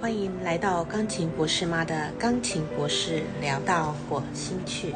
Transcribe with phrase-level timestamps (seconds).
[0.00, 4.94] 欢迎来到钢琴博士妈的钢琴博士聊到火星去。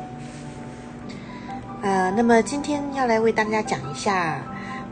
[1.82, 4.42] 呃，那么今天要来为大家讲一下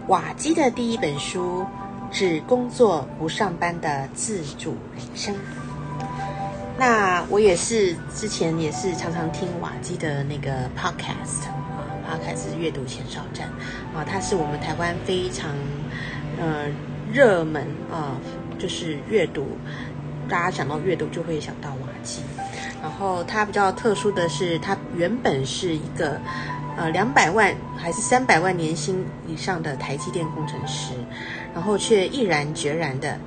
[0.09, 1.65] 瓦基的第一本书
[2.15, 5.35] 《只工作不上班的自主人生》。
[6.79, 13.49] 那我也是之前也是常常听瓦基的那个 podcast 啊，podcast 阅读前哨站
[13.95, 15.51] 啊，它是我们台湾非常
[16.39, 16.67] 呃
[17.11, 18.19] 热门啊，
[18.59, 19.47] 就是阅读。
[20.33, 22.23] 大家想到阅读就会想到瓦基，
[22.81, 26.19] 然后他比较特殊的是，他原本是一个
[26.75, 30.95] 呃两百万还是三百万年薪以上的台积电工程师，
[31.53, 33.19] 然后却毅然决然的，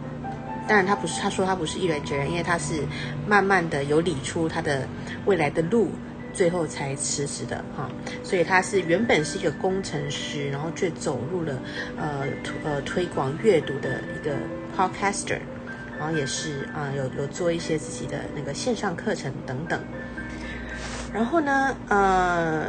[0.68, 2.84] 当然他不是他说他不是毅然决然，因为他是
[3.27, 4.88] 慢慢的有理出他的
[5.27, 5.91] 未来的路，
[6.34, 7.88] 最后才辞职的哈，
[8.24, 11.62] 所以他是原本是一个工程师，然后却走入了
[11.98, 12.26] 呃
[12.63, 14.35] 呃推广阅读的一个
[14.76, 15.38] podcaster。
[15.99, 19.79] 然后也是啊，有有做一些自己的那个线上课程等等。
[21.13, 22.65] 然后呢，呃，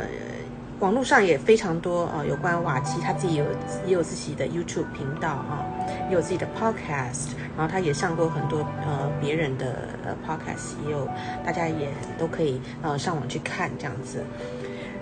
[0.79, 3.45] 网络上也非常多啊，有关瓦基他自己有
[3.87, 5.65] 也有自己的 YouTube 频道啊，
[6.09, 7.31] 也有自己的 Podcast。
[7.57, 11.09] 然后他也上过很多呃别人的呃 Podcast，也有
[11.45, 11.89] 大家也
[12.19, 14.23] 都可以呃上网去看这样子。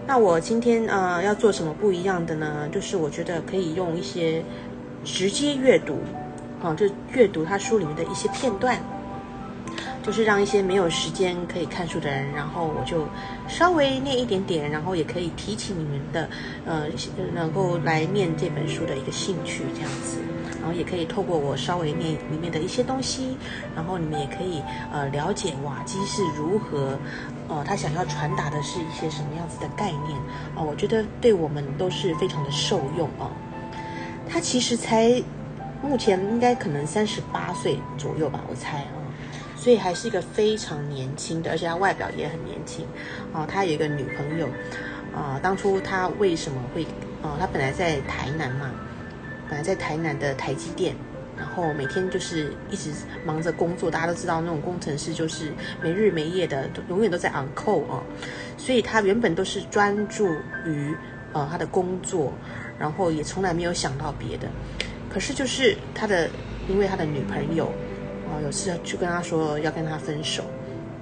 [0.07, 2.69] 那我今天呃要做什么不一样的呢？
[2.71, 4.43] 就是我觉得可以用一些
[5.05, 5.99] 直接阅读。
[6.65, 8.79] 哦，就阅读他书里面的一些片段，
[10.03, 13.07] 就是让一些没有时间可以看书的人，然后我就
[13.47, 16.27] 稍微念一点点，然后也可以提起你们的，
[16.65, 16.87] 呃，
[17.35, 20.17] 能够来念这本书的一个兴趣这样子，
[20.59, 23.37] 然后也可以透过我稍微念里面的一些东西，
[23.77, 26.99] 然后你们也可以呃了解瓦基是如何，
[27.49, 30.19] 呃，他想要传达的是一些什么样子的概念
[30.57, 33.31] 啊，我觉得对我们都是非常的受用哦。
[34.27, 35.23] 他其实才。
[35.85, 38.97] 目前应该可能三十八岁左右吧，我猜啊，
[39.55, 42.87] 所以还是一个非常年轻的，而且他外表也很年轻
[43.33, 43.47] 啊。
[43.47, 44.49] 他有一个女朋友
[45.15, 46.85] 啊，当初他为什么会
[47.23, 47.37] 啊？
[47.39, 48.71] 他本来在台南嘛，
[49.49, 50.97] 本来在台南的台积电，
[51.37, 52.91] 然后每天就是一直
[53.25, 53.91] 忙着工作。
[53.91, 55.53] 大家都知道那种工程师就是
[55.83, 58.03] 没日没夜的，永远都在 on call 啊。
[58.57, 60.27] 所以他原本都是专注
[60.65, 60.97] 于
[61.35, 62.33] 呃他的工作，
[62.79, 64.49] 然后也从来没有想到别的。
[65.15, 66.29] 可是就是他的，
[66.69, 67.67] 因为他的女朋友，
[68.27, 70.43] 啊，有次去跟他说要跟他分手，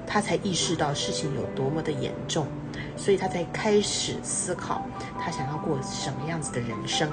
[0.06, 2.46] 他才意识到事情有多么的严重，
[2.94, 4.84] 所以他才开始思考
[5.18, 7.10] 他想要过什么样子的人生。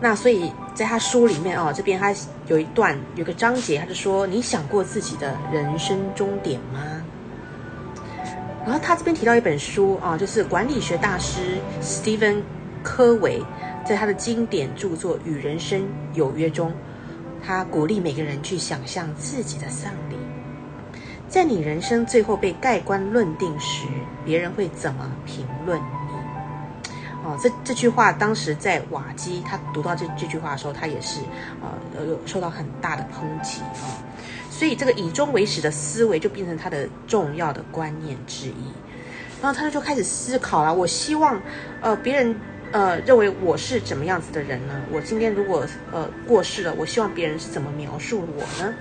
[0.00, 2.12] 那所以在他书里面哦，这边他
[2.48, 7.00] 有一段有个章节，他就说：“你想过自己的人生终点吗？”
[8.66, 12.42] 然后他这边提到一本书啊，就是管理学大师 Stephen
[12.82, 13.40] 科维。
[13.88, 15.82] 在他的经典著作《与人生
[16.12, 16.70] 有约》中，
[17.42, 20.16] 他鼓励每个人去想象自己的丧礼。
[21.26, 23.86] 在你人生最后被盖棺论定时，
[24.26, 26.84] 别人会怎么评论你？
[27.24, 31.20] 哦，这这句话当时在瓦基他读到这这句话的时候，他也是
[31.62, 33.88] 呃有受到很大的抨击啊。
[34.50, 38.70] 所以这个以终为始的思维就变成他的重要的观念之一。
[39.40, 41.40] 然后他就开始思考了：我希望
[41.80, 42.38] 呃别人。
[42.72, 44.80] 呃，认为我是怎么样子的人呢？
[44.92, 48.74] 我今天如果呃过世了，我希望别人是怎么描述我呢？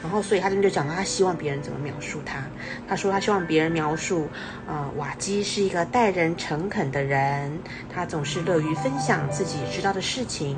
[0.00, 2.40] 然后，所以他今天就讲到他希望别人怎么描述他。
[2.88, 4.28] 他说他希望别人描述，
[4.68, 7.58] 呃，瓦基是一个待人诚恳的人，
[7.92, 10.56] 他总是乐于分享自己知道的事情，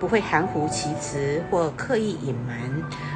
[0.00, 2.58] 不会含糊其辞或刻意隐瞒，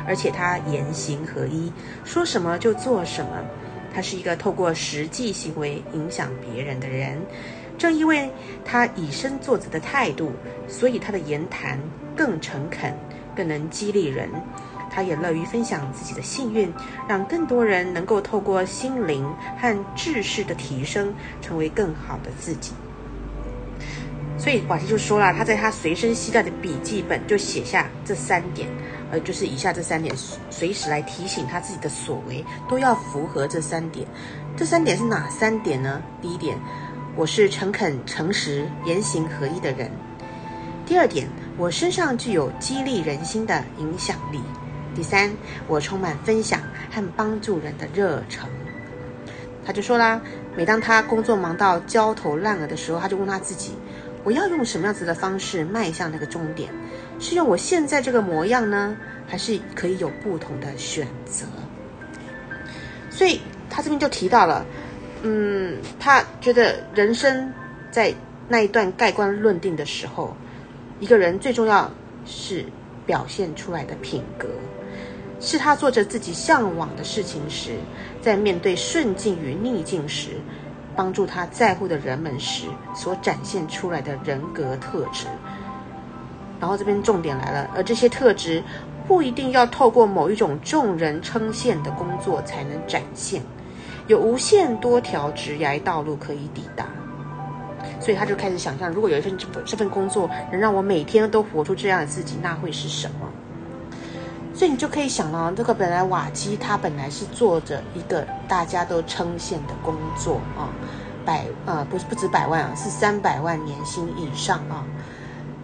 [0.06, 1.72] 而且他言行合一，
[2.04, 3.44] 说什么就做什么。
[3.92, 7.16] 他是一个透过实际行为影响别人的人。
[7.76, 8.30] 正因为
[8.64, 10.32] 他以身作则的态度，
[10.68, 11.78] 所以他的言谈
[12.16, 12.94] 更诚恳，
[13.36, 14.28] 更能激励人。
[14.90, 16.72] 他也乐于分享自己的幸运，
[17.08, 19.28] 让更多人能够透过心灵
[19.60, 21.12] 和知识的提升，
[21.42, 22.72] 成为更好的自己。
[24.38, 28.68] 所以瓦西就说了，他在他随身携带的笔记本就写下这三点，
[29.10, 30.14] 呃，就是以下这三点，
[30.48, 34.06] 随时来提醒他自己的所为都要符合这三点。
[34.56, 36.00] 这三点是哪三点呢？
[36.22, 36.56] 第一点。
[37.16, 39.88] 我是诚恳、诚实、言行合一的人。
[40.84, 44.40] 第二点，我身上具有激励人心的影响力。
[44.96, 45.30] 第三，
[45.68, 48.48] 我充满分享和帮助人的热忱。
[49.64, 50.20] 他就说啦，
[50.56, 53.76] 每当他工作忙到焦头烂额的时候，他就问他自己：
[54.24, 56.68] 我要用什么样子的方式迈向那个终点？
[57.20, 61.46] 是用我现在这个模样呢，还是可以有不同的选择？
[63.08, 63.40] 所以
[63.70, 64.66] 他这边就提到了。
[65.26, 67.50] 嗯，他觉得人生
[67.90, 68.14] 在
[68.46, 70.36] 那一段盖棺论定的时候，
[71.00, 71.90] 一个人最重要
[72.26, 72.64] 是
[73.06, 74.46] 表现出来的品格。
[75.40, 77.72] 是他做着自己向往的事情时，
[78.20, 80.30] 在面对顺境与逆境时，
[80.94, 85.26] 帮助他在乎的人们时所展现出来的人格特质。
[86.60, 88.62] 然后这边重点来了，而这些特质
[89.06, 93.42] 不一定要透过某一种众人称羡的工作才能展现，
[94.06, 96.86] 有无限多条职业道路可以抵达。
[98.00, 103.28] 所以他就开始想象，如果有一份这这份工作能让我每天都活出这样的自己，那会是什么？
[104.54, 110.68] 所以你就可以想到，这个本来瓦基他本来是做着一个大家都称羡的工作啊，
[111.24, 114.84] 百呃不是不止百万啊，是三百万年薪以上啊。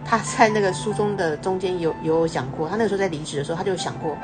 [0.03, 4.17] 他在那个书中的中间有有讲过，他那个时候在离职的时候，他就想过，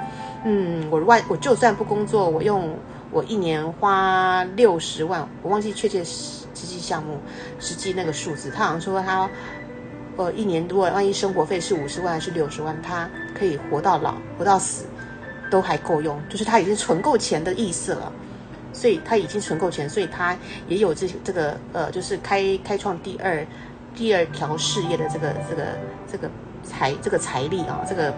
[0.44, 2.76] 嗯，我外我就算不工作，我用
[3.12, 7.20] 我一年花六十万，我忘记确切实际项目
[7.60, 9.30] 实际那个数字，他好像说他。
[10.20, 13.08] 呃，一年多，万一生活费是五十万还是六十万，他
[13.38, 14.88] 可以活到老，活到死，
[15.52, 16.20] 都还够用。
[16.28, 18.12] 就是他已经存够钱的意思了，
[18.74, 20.36] 所以他已经存够钱，所以他
[20.68, 23.46] 也有这这个呃，就是开开创第二
[23.96, 25.64] 第二条事业的这个这个
[26.12, 26.28] 这个
[26.64, 28.12] 财这个财力啊，这个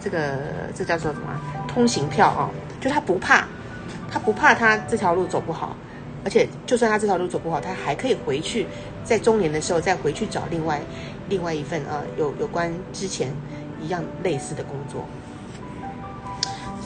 [0.00, 0.38] 这个
[0.72, 2.48] 这叫做什么通行票啊？
[2.80, 3.44] 就他不怕，
[4.14, 5.76] 他不怕他这条路走不好。
[6.24, 8.66] 而且，就算他这条路走不好，他还可以回去，
[9.04, 10.80] 在中年的时候再回去找另外
[11.28, 13.28] 另外一份呃有有关之前
[13.82, 15.04] 一样类似的工作。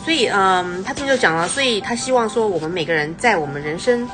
[0.02, 4.08] 所以，嗯，他这边就讲了，所以他希望说，我们每个人在我们人生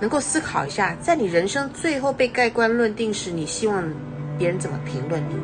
[0.00, 3.84] 能够思考一下，在你人生最后被盖棺论定时，你希望
[4.38, 5.36] 别人怎么评论你？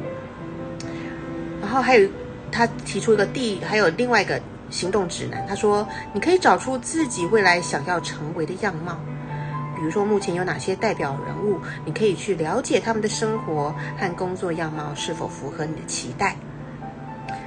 [1.61, 2.09] 然后还有
[2.51, 8.99] 他提出一个第，还有另外一个行动指南，他说你可以找出自己未来想要成为的样貌。
[9.77, 16.35] 比如说，目前有哪些代表人物，你可以去了解他们的生活和工作样貌是否符合你的期待。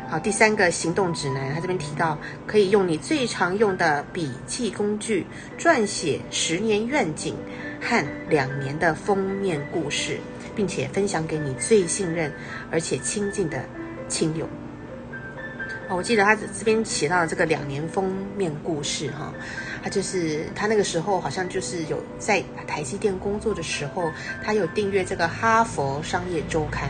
[0.08, 5.28] 好，第三个行动指南，他这边提到，可以用你最常用的笔记工具
[5.60, 7.36] 撰写十年愿景
[7.82, 10.18] 和两年的封面故事，
[10.56, 12.34] 并且分享给你最信任
[12.72, 13.62] 而且亲近的
[14.08, 14.48] 亲友。
[15.94, 19.34] 我记得他这边写到这个两年封面故事哈，
[19.84, 24.10] 他就是他那个时候好像就是有在台积电工作的时候，
[24.42, 26.90] 他有订阅这个哈佛商业周刊，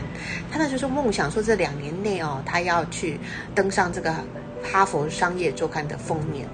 [0.52, 3.18] 他那就是梦想说这两年内哦，他要去
[3.56, 4.14] 登上这个
[4.62, 6.46] 哈佛商业周刊的封面，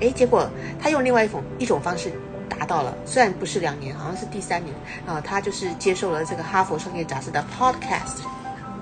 [0.00, 0.48] 诶，结果
[0.78, 2.12] 他用另外一种一种方式
[2.50, 4.76] 达到了，虽然不是两年，好像是第三年
[5.06, 8.20] 啊，他就是接受了这个哈佛商业杂志的 podcast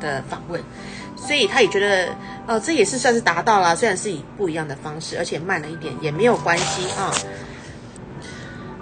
[0.01, 0.61] 的访问。
[1.25, 2.15] 所以他也觉得，
[2.49, 7.15] 呃，这也是算是达到了，虽然是以不一样的方式，而且慢了一点，也没有关系啊。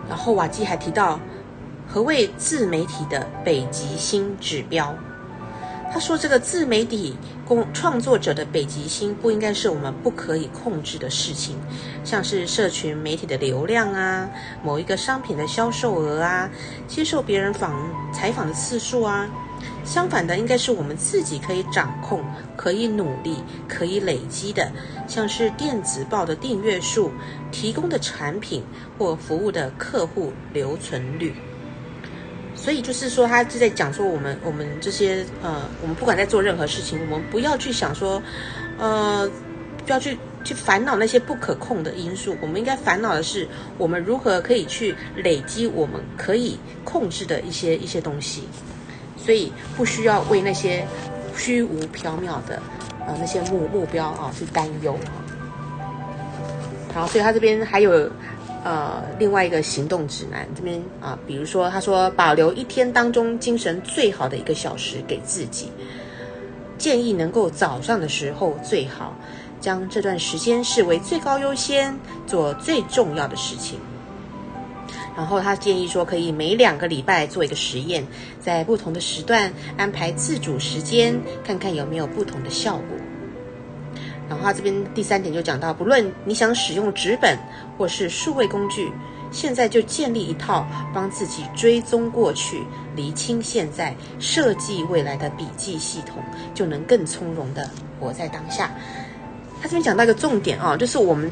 [0.09, 1.21] 然后瓦基还提到，
[1.87, 4.97] 何谓自媒体的北极星指标？
[5.93, 11.57] 他说，这个自媒体工创作者的北极星不应该是我们不可以控制的事情，
[12.05, 14.29] 像是社群媒体的流量啊，
[14.63, 16.49] 某一个商品的销售额啊，
[16.89, 17.75] 接受别人访
[18.15, 19.29] 采访的次数啊。
[19.85, 22.23] 相反的，应该是我们自己可以掌控、
[22.57, 23.37] 可以努力、
[23.69, 24.71] 可以累积的，
[25.09, 27.11] 像是电子报的订阅数、
[27.51, 28.63] 提供的产品
[28.99, 31.35] 或服务的客户留存率。
[32.55, 38.23] 所以就是说，他就在讲说，我们我们这些呃，我们不管在做任何事情，我们不要去想说，
[38.79, 39.29] 呃，
[39.87, 48.43] 不要去去烦恼那些不可控的因素，我们应该烦恼的是，我们如何可以去累积我们可以控制的一些一些东西。
[49.31, 50.85] 所以不需要为那些
[51.37, 52.61] 虚无缥缈的
[53.07, 54.99] 呃那些目目标啊去担忧。
[56.93, 58.11] 好，所以他这边还有
[58.65, 65.71] 呃另外一个行动指南，这边啊，比如说他说保留一天当中精神最好的一个小时给自己，
[66.77, 69.15] 建议能够早上的时候最好，
[69.61, 71.97] 将这段时间视为最高优先，
[72.27, 73.79] 做最重要的事情。
[75.17, 78.07] 然后他建议说，可以每两个礼拜做一个实验，
[78.41, 82.97] 在不同的时段安排自主时间，看看有没有不同的效果。
[84.29, 87.37] 然后他这边第三点就讲到，不论你想使用纸本
[87.77, 88.91] 或是数位工具，
[89.31, 92.63] 现在就建立一套帮自己追踪过去、
[92.95, 96.23] 厘清现在、设计未来的笔记系统，
[96.55, 98.71] 就能更从容的活在当下。
[99.61, 101.31] 他这边讲到一个重点啊，就是我们。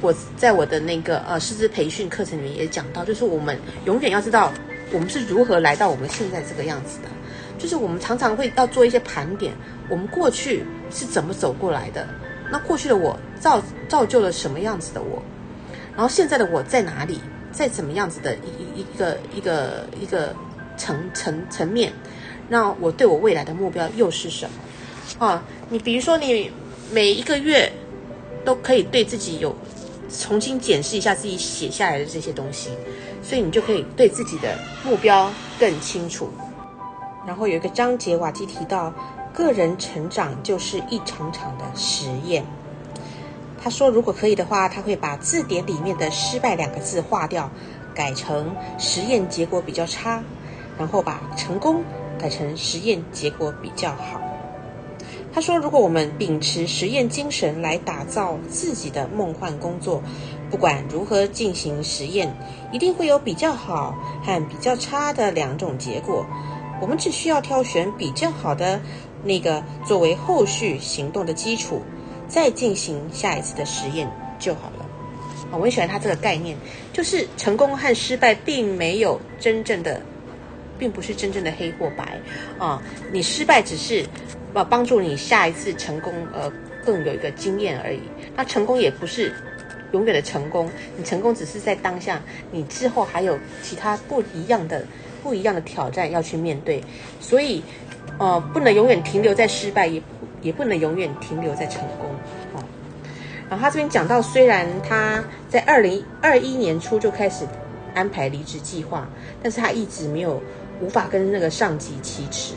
[0.00, 4.52] 我在我的那个呃师资培训课程里面也讲到，就是我们永远要知道
[4.92, 7.08] 我们是如何来到我们现在这个样子的，
[7.58, 9.52] 就是我们常常会要做一些盘点，
[9.88, 12.06] 我们过去是怎么走过来的，
[12.50, 15.20] 那过去的我造造就了什么样子的我，
[15.96, 17.18] 然后现在的我在哪里，
[17.50, 20.32] 在怎么样子的一一一个一个一个
[20.76, 21.92] 层层层面，
[22.48, 24.48] 那我对我未来的目标又是什
[25.18, 25.26] 么？
[25.26, 26.52] 啊，你比如说你
[26.92, 27.72] 每一个月。
[28.44, 29.54] 都可以对自己有
[30.08, 32.70] 重新检视一下自己写下来的这些东西，
[33.22, 36.30] 所以你就可以对自己的目标更清楚。
[37.26, 38.92] 然后有一个章节，瓦基提到，
[39.34, 42.44] 个人成长就是一场场的实验。
[43.62, 47.50] 他说，如果可以的话，他会把字典里面的“失败”两个字划掉，
[47.94, 50.22] 改成“实验结果比较差”，
[50.78, 51.82] 然后把“成功”
[52.18, 54.22] 改成“实验结果比较好”。
[55.38, 60.02] 他说，如果我们秉持实验精神来打造自己的梦幻工作，
[60.50, 62.36] 不管如何进行实验，
[62.72, 66.26] 一定会有比较好和比较差的两种结果。
[66.80, 68.80] 我们只需要挑选比较好的
[69.22, 71.82] 那个作为后续行动的基础，
[72.26, 74.84] 再进行下一次的实验就好了。
[75.52, 76.56] 啊，我很喜欢他这个概念，
[76.92, 80.02] 就是成功和失败并没有真正的，
[80.76, 82.18] 并不是真正的黑或白
[82.58, 82.82] 啊。
[83.12, 84.04] 你失败只是
[84.54, 86.52] 呃帮助你下一次成功呃
[86.84, 88.00] 更有一个经验而已。
[88.36, 89.32] 那成功也不是
[89.92, 94.84] 永远的成功，你成功只是在当下，你之后还有其他不一样的。
[95.20, 96.82] 不一样的挑战要去面对，
[97.20, 97.60] 所以，
[98.18, 100.00] 呃，不能永远停留在失败，也
[100.40, 102.08] 也不能永远停留在成功。
[102.54, 102.62] 哦，
[103.50, 107.44] 然后他这边讲到，虽然他在二零二一年初就开始
[107.94, 109.08] 安排离职计划，
[109.42, 110.40] 但是他一直没有
[110.80, 112.54] 无法跟那个上级启齿，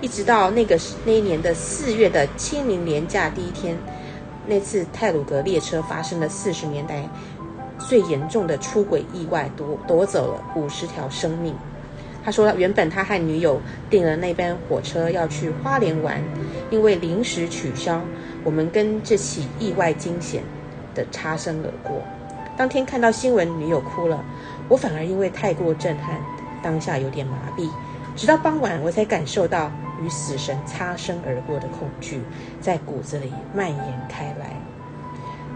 [0.00, 3.76] 一直到那个那一年的四月的清明年假第一天，
[4.46, 7.06] 那次泰鲁格列车发生了四十年代
[7.78, 11.54] 最严重的出轨意外，夺夺走了五十条生命。
[12.24, 16.22] 他说，原本他和女友订了那班火车要去花莲玩，
[16.70, 18.00] 因为临时取消，
[18.42, 20.42] 我们跟这起意外惊险
[20.94, 22.02] 的擦身而过。
[22.56, 24.22] 当天看到新闻，女友哭了，
[24.68, 26.20] 我反而因为太过震撼，
[26.62, 27.68] 当下有点麻痹。
[28.16, 32.20] 直到傍晚，我才感受到与死神擦身而过的恐惧
[32.60, 34.56] 在骨子里蔓延开来。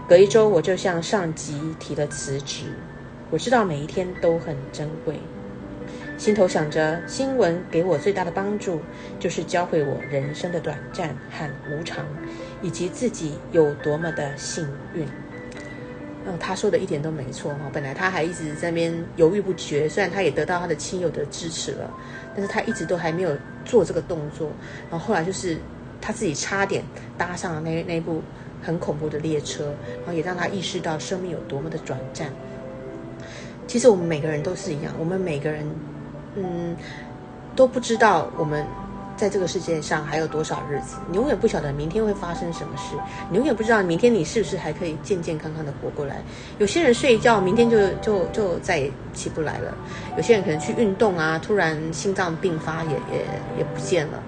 [0.07, 2.65] 隔一周，我就向上级提了辞职。
[3.31, 5.19] 我知道每一天都很珍贵。
[6.17, 8.79] 心头想着，新闻给我最大的帮助，
[9.19, 12.05] 就是教会我人生的短暂和无常，
[12.61, 15.05] 以及自己有多么的幸运。
[16.27, 17.69] 嗯，他说的一点都没错哈。
[17.73, 21.91] 本来他还一直在那边犹豫不决，虽然他也得到他的亲友的支持了，
[22.35, 24.51] 但是他一直都还没有做这个动作。
[24.91, 25.57] 然后后来就是
[25.99, 26.83] 他自己差点
[27.17, 28.21] 搭上了那那部
[28.61, 32.29] 很恐怖的列车，然后也让他意识到生命有多么的短暂。
[33.65, 35.65] 其实我们每个人都是一样，我们每个人。
[36.37, 36.75] 嗯，
[37.55, 38.67] 都不知道我们
[39.17, 42.95] 在这个世界上还有多少日子，你永远不晓得明天会发生什么事，
[43.29, 46.21] 你永远不知道明天你是不是还可以健健康康的活过来。
[46.59, 49.73] 有些人睡一觉，明天就就就再也起不来了；
[50.17, 53.25] 有些人可能去运动啊，突然心脏病发也也
[53.59, 54.21] 也不见了。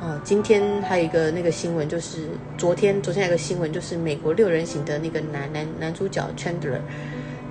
[0.00, 6.80] 哦，今天还有一个那个新闻，就是昨天昨天有个新闻，就是美国六人行的那个男男男主角 Chandler，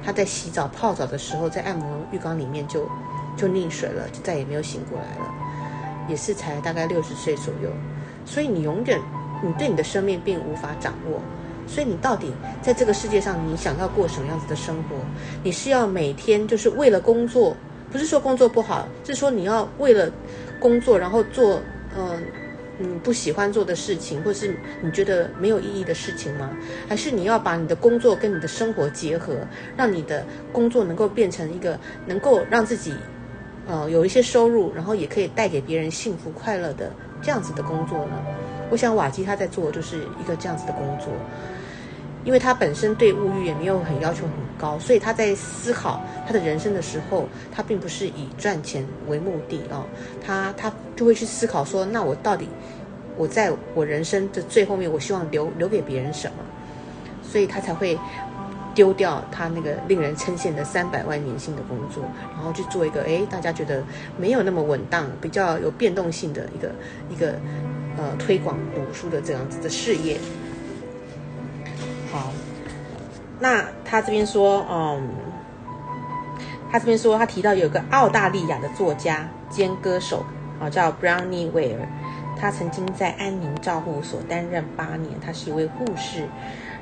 [0.03, 2.88] 他在洗澡泡澡的时候，在按摩浴缸里面就。
[3.38, 5.33] 就溺水了，就再也没有醒过来了，
[6.09, 7.69] 也是才大概六十岁左右。
[8.25, 8.99] 所以你永远，
[9.43, 11.21] 你对你的生命并无法掌握。
[11.67, 14.95] 所以你到底在这个世界上，你想要过什么样子的生活？
[15.43, 17.55] 你是要每天就是为了工作，
[17.91, 20.11] 不是说工作不好，是说你要为了
[20.59, 21.61] 工作，然后做
[21.95, 22.19] 嗯
[22.79, 26.49] 嗯不喜欢做的事情，或是你觉得没有意义的事情吗？
[26.87, 29.35] 还是你要把你的工作跟你的生活结合，
[29.77, 32.95] 让你的工作能够变成一个能够让自己。
[33.69, 38.13] 呃，有一些收入，然后也可以带给别人幸福快乐的这样子的工作呢。
[38.71, 41.13] 我想瓦基他在做就是一个这样子的工作，
[42.25, 49.85] 因为他本身对物欲也没有很要求很高，所以他在思考他的人生的时候，他并不是以赚钱为目的啊，
[50.25, 52.49] 他他就会去思考说，那我到底
[53.15, 56.38] 我在我人生的最后面，我希望留留给别人什么，
[57.21, 57.95] 所以他才会。
[58.79, 62.01] 丢掉他那个令人称羡的三百万年薪的工作，
[62.33, 63.83] 然后去做一个哎，大家觉得
[64.17, 66.71] 没有那么稳当、比较有变动性的一个
[67.09, 67.33] 一个
[67.98, 70.17] 呃推广读书的这样子的事业。
[72.09, 72.31] 好，
[73.38, 75.09] 那他这边说，嗯，
[76.71, 80.24] 他这边说他提到有个澳大利亚的作家兼歌手
[80.57, 81.86] 啊，叫 Brownie Ware，
[82.39, 86.29] 他曾经在安宁照护所担任八年，他是一位护士。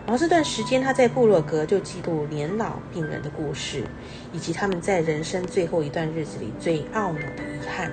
[0.08, 3.84] 然后这段时间，他在部落格就记录年老病人的故事，
[4.32, 7.92] 以及他们在人生最后一段日子里最懊恼的遗憾。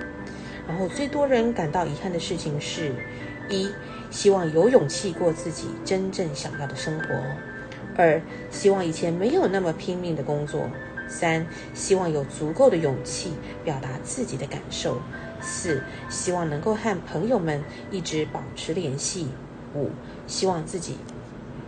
[0.69, 2.95] 然后最多人感到遗憾的事情是：
[3.49, 3.69] 一、
[4.13, 7.09] 希望有勇气过自己真正想要的生活；
[7.97, 10.71] 二、希望以前没有那么拼命的工作；
[11.09, 11.45] 三、
[11.75, 13.33] 希望有足够的勇气
[13.65, 14.93] 表达自己的感受；
[15.41, 19.27] 四、希望能够和朋友们一直保持联系；
[19.75, 19.91] 五、
[20.29, 20.97] 希望自己。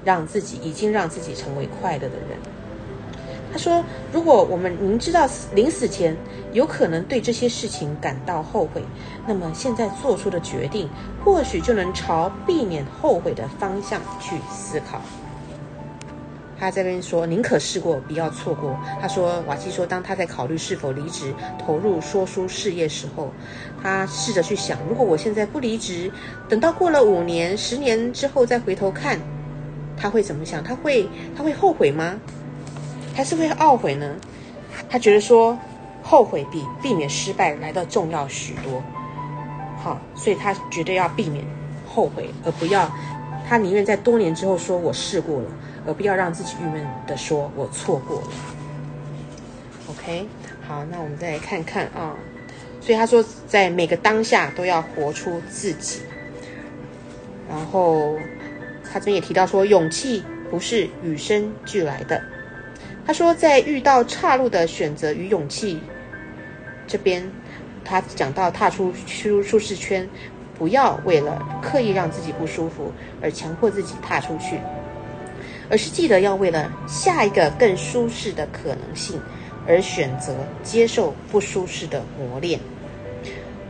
[0.07, 2.39] 让自己已经让自己成为快乐的人。
[3.53, 3.83] 他说
[4.13, 6.17] ：“如果我们明知道临死前
[6.53, 8.83] 有可能对这些事情感到后悔，
[9.27, 10.89] 那么现在做出的决定，
[11.25, 15.01] 或许就能朝避免后悔的方向去思考。”
[16.59, 23.31] 他这边说：“宁可试过，不要错过。”他说：“瓦基说，当他在考虑是否离职投入说书事业时候，
[23.83, 26.11] 他试着去想，如果我现在不离职，
[26.49, 29.21] 等到过了五年、十年之后再回头看，
[29.97, 30.63] 他会怎么想？
[30.63, 32.21] 他会他会后悔吗？”
[33.15, 34.15] 还是会懊悔呢？
[34.91, 35.59] 他觉得说，
[36.03, 38.83] 后悔比避免失败来的重要许多。
[39.79, 41.43] 好，所以他绝对要避免
[41.87, 42.93] 后悔，而不要
[43.49, 45.51] 他宁愿在多年之后说我试过了，
[45.87, 48.29] 而不要让自己郁闷的说我错过了。
[49.89, 50.29] OK，
[50.69, 52.15] 好，那我们再来看看啊。
[52.83, 56.03] 所以他说，在每个当下都要活出自己。
[57.49, 58.17] 然后
[58.97, 62.19] 他这边也提到说，勇气不是与生俱来的。
[63.07, 65.79] 他说，在遇到岔路的选择与勇气
[66.87, 67.31] 这边，
[67.85, 70.09] 他讲到踏出舒舒适圈，
[70.59, 74.59] 不要为了刻意让自己不舒服而强迫自己踏出去，
[75.69, 79.21] 而是记得要为了下一个更舒适的可能性
[79.69, 82.59] 而选择接受不舒适的磨练。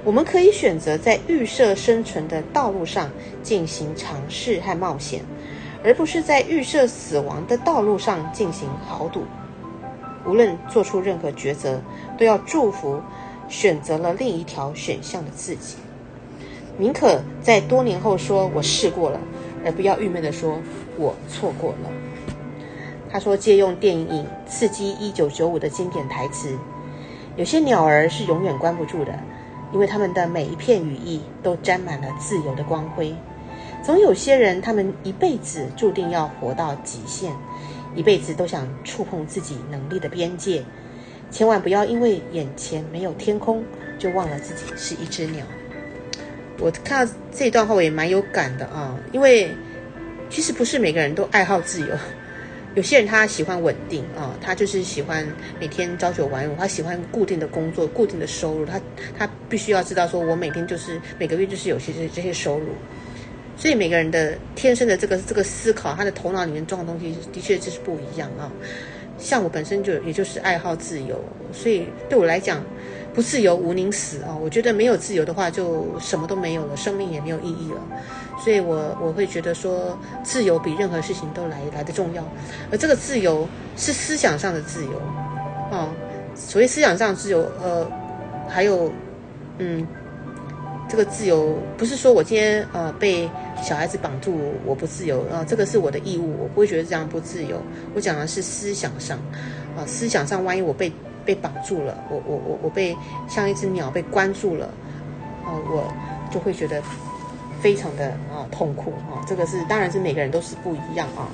[0.07, 3.11] 我们可以选择在预设生存的道路上
[3.43, 5.21] 进行尝试和冒险。
[5.85, 9.23] 而不是在预设死亡的道路上进行豪赌。
[10.27, 11.81] 无论做出任何抉择，
[12.19, 13.01] 都要祝福
[13.49, 15.77] 选择了另一条选项的自己。
[16.77, 19.21] 宁可在多年后说“我试过了”，
[19.65, 20.59] 而不要郁闷地说
[20.99, 21.91] “我错过了”。
[23.09, 26.59] 他说：“借用电影《刺激一九九五》的经典台词，
[27.37, 29.17] 有些鸟儿是永远关不住的，
[29.77, 33.15] 因为他们的每一片羽翼都沾满了自由的光辉。”
[33.85, 37.31] 总有些人，他们一辈子注定要活到极限，
[37.95, 40.65] 一辈子都想触碰自己能力的边界。
[41.31, 43.63] 千万不要因为眼前没有天空，
[43.99, 45.45] 就忘了自己是一只鸟。
[46.59, 49.51] 我看到这段话，我也蛮有感的啊，因为
[50.31, 51.95] 其实不是每个人都爱好自由，
[52.77, 55.27] 有些人他喜欢稳定啊，他就是喜欢
[55.59, 58.79] 每天朝九晚五，他喜欢固定的工作、固定的收入，他
[59.19, 62.67] 他必须要知道说，我每天就是每个月就是有些这这些收入。
[63.57, 68.53] 所以每个人的天生的这个这个思考，他的头脑里面装的东西的确就是不一样啊。
[69.19, 71.19] 像我本身就也就是爱好自由，
[71.53, 72.63] 所以对我来讲，
[73.15, 74.37] 不自由无宁死啊。
[74.41, 77.81] 我觉得没有自由的话，就什么都没有了，生命也没有意义了。
[78.45, 82.23] 所以我我会觉得说，自由比任何事情都来来的重要。
[82.71, 84.99] 而这个自由是思想上的自由
[85.71, 85.89] 啊。
[86.35, 87.91] 所谓思想上自由，呃，
[88.49, 88.93] 还有
[89.59, 89.87] 嗯。
[90.89, 93.29] 这个自由不是说我今天呃被
[93.61, 97.61] 小孩子绑住我不自由啊，这个是我的义务，我不会觉得这样不自由。
[97.93, 99.19] 我讲的是思想上，
[99.77, 100.93] 啊，思想上万一我被
[101.25, 102.97] 被绑住了，我我我我被
[103.29, 104.67] 像一只鸟被关住了，
[105.45, 105.93] 啊，我
[106.31, 106.81] 就会觉得
[107.61, 109.25] 非常的啊痛苦啊。
[109.27, 111.27] 这个是当然是每个人都是不一样啊。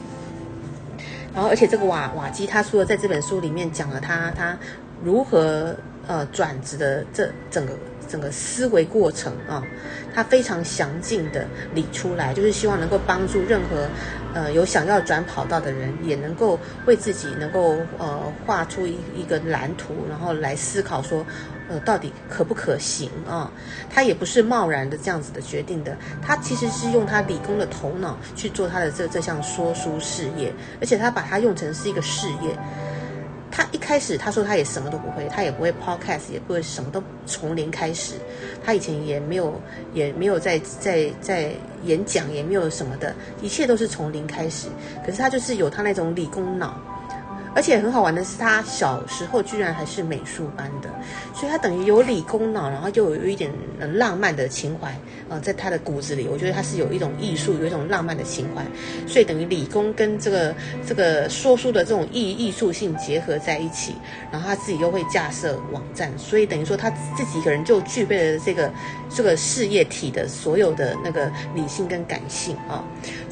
[1.35, 4.59] 然后而且这个瓦瓦基他除了在这本书里面讲了他他
[5.05, 7.77] 如何呃转职的这整个。
[8.13, 9.65] 整个思维过程啊，
[10.15, 13.89] 他非常详尽的理出来，就是希望能够帮助任何
[14.35, 21.25] 呃有想要转跑道的人，也能够为自己能够呃画出一一个蓝图，然后来思考说，
[21.71, 23.51] 呃到底可不可行啊？
[23.89, 32.55] 他也不是贸然的这样子的决定的，他其实是用他理工的头脑去做他的这这项说书事业，而且他把它用成是一个事业。
[33.53, 38.15] 他一开始他说他也什么都不会，他也不会 podcast，也不会什么都从零开始。
[38.65, 39.61] 他以前也没有
[39.93, 41.53] 也没有在在在
[41.85, 44.69] 演讲，也没有什么的，一切都是从零开始。
[45.05, 46.81] 可是他就是有他那种理工脑。
[47.55, 50.89] 而且很好玩的是，他小时候居然还是美术班的，
[51.35, 53.51] 所以他等于有理工脑，然后又有一点
[53.95, 54.89] 浪漫的情怀
[55.29, 58.65] 啊，在他的骨子里，我觉得他是有一种艺术，有一种浪漫的情怀，
[59.07, 60.55] 所以等于理工跟这个
[60.87, 63.95] 这个说书的这种艺艺术性结合在一起，
[64.31, 68.73] 然后他自己又会架设网站，所以等于说他自己一个人就具备了这个
[69.15, 72.83] 这个事业体的所有的那个理性跟感性啊，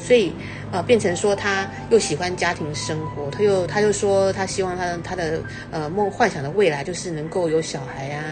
[0.01, 0.33] 所以。
[0.73, 8.23] 呃，变成说他又喜欢家庭生活，他又他又说他希望他他的呃梦幻想的未来就是能够有小孩啊，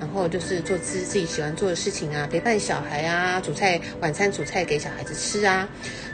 [0.00, 5.68] 然后就是做自自己喜欢做的事情啊，陪伴小孩啊，煮菜晚餐煮菜给小孩子吃啊，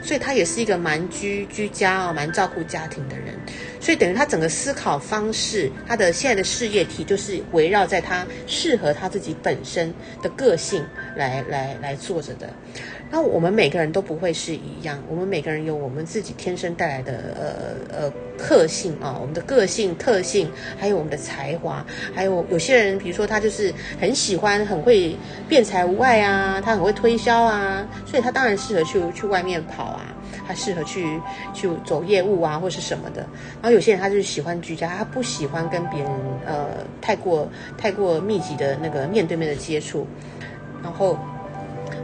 [0.05, 3.33] 所以他也是一个蛮居居家啊，蛮照顾家庭的人。
[3.81, 10.83] 所以等于他整个思考方式，他的现在的事业体就是围绕在他适合他自己本身的个性
[11.15, 12.47] 来来来做着的。
[13.11, 25.15] 那我们每个人都不会是一样，我们每个人有我们自己天生带来的呃呃特性啊，我们的个性特性，还有我们的才华，还有有些人，比如说他就是很喜欢、很会
[25.47, 29.94] 辩才无碍啊，他很会推销啊，所以他当然适合去去外面跑，
[30.47, 31.19] 他适合去
[31.53, 33.21] 去走业务啊，或是什么的。
[33.61, 36.11] 然后有些人他就喜欢居家，他不喜欢跟别人
[36.45, 36.67] 呃
[37.01, 40.07] 太过太过密集的那个面对面的接触，
[40.83, 41.17] 然后。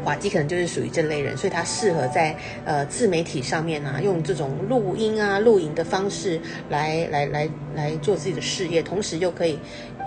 [0.04, 9.60] 瓦基可能就是属于这类人，所以他适合在呃自媒体上面啊，用这种录音啊、录影的方式来来来来做自己的事业，同时又可以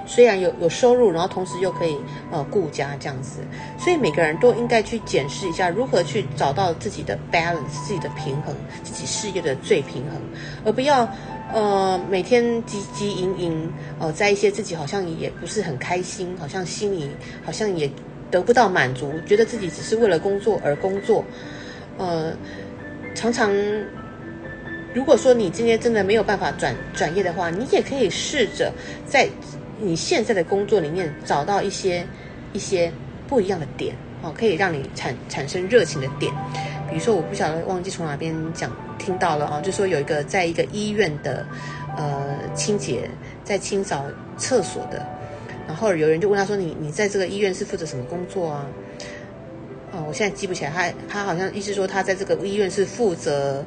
[0.06, 1.96] 虽然有有收入，然后同时又可以
[2.30, 3.40] 呃顾家这样子。
[3.78, 10.20] 所以每个人都应该去检视一下，如何去找到自己的 balance、自己的平衡、自己事业的最平衡，
[10.64, 11.08] 而不要
[11.52, 17.08] 呃每天汲汲营营呃在一些自己好像也不是很开心，好像心里
[17.44, 17.90] 好像也。
[18.30, 21.24] 得不到满足，觉得自己只是为了工作而工作，
[21.98, 22.32] 呃，
[23.14, 23.48] 常常，
[24.92, 28.72] 如果说你今天真的没有办法转转业的话，你也可以试着
[29.06, 29.28] 在
[29.80, 32.06] 你现在的工作里面找到一些
[32.52, 32.92] 一些
[33.28, 36.32] 不一样的点哦，可以让你产产生热情的点。
[36.88, 41.46] 比如说，我不晓得忘记从哪边讲听到了啊，就说有一个在一个医院的
[41.96, 43.10] 呃清洁
[43.42, 44.04] 在清扫
[44.36, 45.04] 厕所的。
[45.66, 48.66] 然后有人就问他说：“你你在这个医院是负责什么工作啊？”
[49.92, 50.70] 哦，我现在记不起来。
[50.70, 53.64] 他他好像意思说他在这个医院是负责，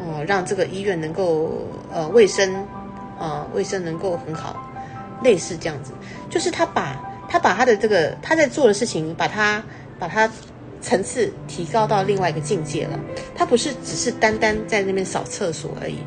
[0.00, 2.52] 哦，让这个医院能够呃卫生
[3.18, 4.67] 啊卫生能够很好，
[5.22, 5.92] 类似这样子。
[6.28, 6.96] 就是他把
[7.28, 9.62] 他把他的这个他在做的事情，把他
[9.98, 10.30] 把他。
[10.80, 12.96] 层次提高到另外一个境界了，
[13.34, 15.98] 他不是只是单单在那边扫厕所而已，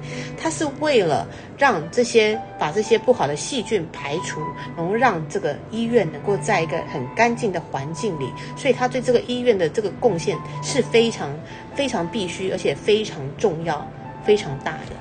[0.42, 4.40] 他是为了让这些把这些不好的细菌排除，
[4.78, 11.30] 然后让这个医院能够在一个很干净的环境里，所以他对这个医院的这个贡献是非常
[11.76, 13.86] 非常必须，而且非常重要、
[14.24, 14.96] 非常大的。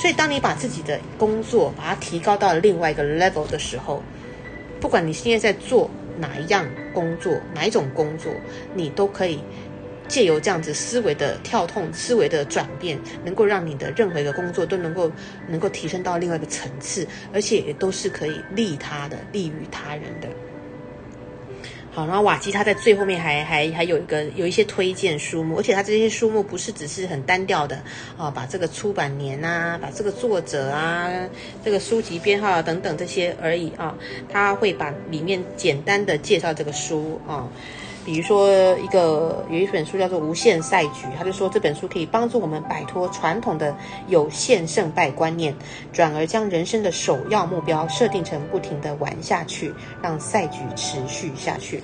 [0.00, 4.00] 所以，当你把自己的工作把它提高到另外一个 level 的时候，
[4.80, 5.90] 不管你现在在做。
[6.20, 8.32] 哪一样工作，哪一种工作，
[8.74, 9.38] 你都可以
[10.08, 15.12] 借由这样子思维的跳动、思维的转变，能够让你的任何一个工作都能够
[15.46, 20.28] 能够提升到另外一个层次，而且也都是可以利他的、利于他人的。
[21.98, 27.82] 好，然后瓦基他在最后面还还还有一个有一些推荐书目，而且他这些书目不是只是很单调的
[28.16, 31.10] 啊，把这个出版年啊，把这个作者啊，
[31.64, 33.96] 这个书籍编号等等这些而已啊，
[34.28, 37.48] 他会把里面简单的介绍这个书啊。
[38.08, 45.54] 比如说，一个有一本书叫做《无限赛局》，他就说这本书可以帮助我们摆脱传统的有限胜败观念，
[45.92, 51.82] 转而将人生的首要目标设定成不停的玩下去，让赛局持续下去。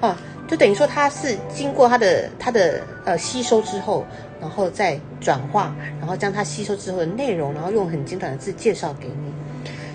[0.00, 4.06] 啊，就等于说他是经过他的他的呃吸收之后，
[4.40, 9.34] 然后再转化，然后将他吸收之后的内容，然后用很简短的字介绍给你。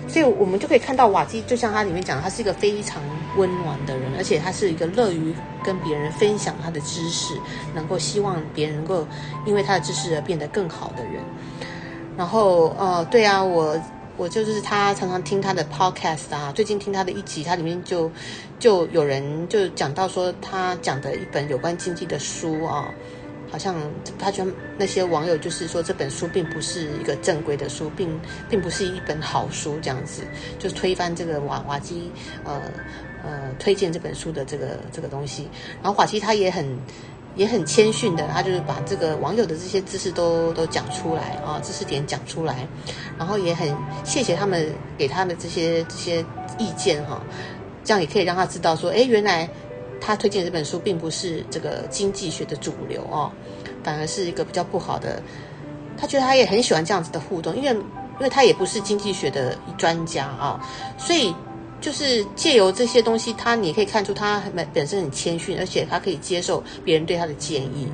[0.06, 3.02] 所以我们就可以看到瓦基，就像他里面讲，他是一个非常
[3.36, 7.34] 温暖的人，而且他是一个乐于跟别人分享他的知识，
[7.74, 9.06] 能够希望别人能够
[9.44, 11.14] 因为他的知识而变得更好的人。
[12.16, 13.76] 然后，呃，对啊，我
[14.16, 18.08] 我就是他常常听他的 podcast 啊，最近听他的一集，他里面就
[18.60, 22.88] 就有人就讲到说，他讲的一本有关经济的书啊。
[23.54, 23.76] 好像
[24.18, 24.44] 他觉
[24.76, 30.22] 那些网友就是说这本书并不是一个正规的书，并并不是一本好书，这样子
[30.58, 32.10] 就推翻这个瓦瓦基
[32.42, 32.60] 呃
[33.22, 35.48] 呃推荐这本书的这个这个东西。
[35.80, 36.66] 然后瓦基他也很
[37.36, 42.66] 也很谦逊的，他就是把这个网友的这些知识都都讲出来啊，知识点讲出来，
[43.16, 46.26] 然后也很谢谢他们给他的这些这些
[46.58, 47.22] 意见哈，
[47.84, 49.48] 这样也可以让他知道说，哎，原来。
[50.04, 53.32] 他推荐这本书并不是这个经济学的主流哦，
[53.82, 55.22] 反而是一个比较不好的。
[55.96, 60.60] 他觉得他也很喜欢这样子的互动，因为因为他也不是经济学的专家啊，
[60.98, 61.34] 所以
[61.80, 67.88] 就是借由这些东西，他你可以看出他本本身很谦逊，而且他可以接受别人对他的建议，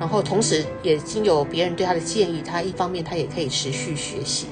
[0.00, 4.48] 然后同时也经有别人对他的建议，他一方面他也可以持续学习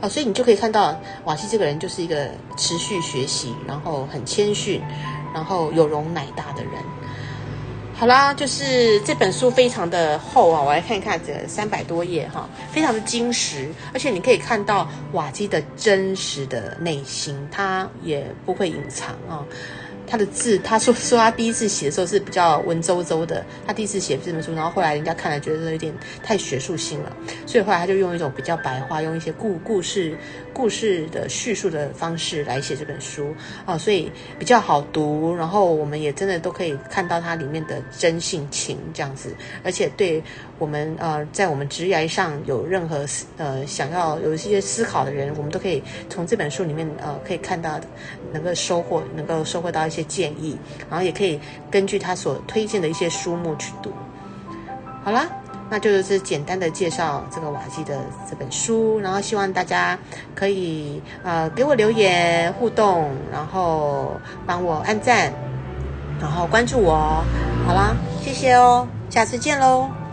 [0.00, 4.80] 啊，所以你就可以看到瓦西这个人就是一个持续学习，然后很谦逊。
[5.36, 6.72] 然后有容乃大的人，
[7.94, 19.44] 好啦，就是这本书非常的厚啊，我来看一看，这三百多页哈，非常的精实，而且你可以看到瓦基的真实的内心，他也不会隐藏啊。
[20.06, 25.92] 他的字，他说说他第一次写的时候是比较文绉绉的，他第一次写这本书，然后后来人家看了觉得有点
[26.22, 27.16] 太学术性了，
[27.46, 30.16] 所以后来他就用一种比较白话，用一些故故事
[30.52, 33.34] 故事的叙述的方式来写这本书。
[33.64, 40.22] 啊，所以比较好读，然后我们也真的都可以看到它里面的真性情这样子，而且对
[40.58, 43.04] 我们呃在我们职业上有任何
[43.36, 47.78] 呃想要有一些思考的人，我们都可以从这本书里面呃可以看到
[48.32, 50.06] 能够收获，能够收获到一些。
[50.06, 50.56] 建议，
[50.88, 51.38] 然后也可以
[51.68, 53.92] 根据他所推荐的一些书目去读。
[55.02, 55.28] 好啦，
[55.68, 57.98] 那就是简单的介绍这个瓦基的
[58.30, 59.98] 这本书，然后希望大家
[60.32, 64.12] 可以呃给我留言互动，然后
[64.46, 65.32] 帮我按赞，
[66.20, 67.22] 然后关注我。
[67.66, 70.05] 好啦，谢谢哦，下次见喽。